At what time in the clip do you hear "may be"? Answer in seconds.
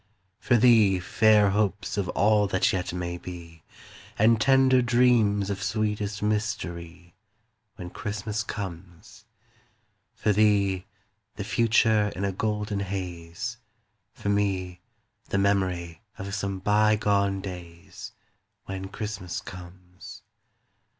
2.91-3.61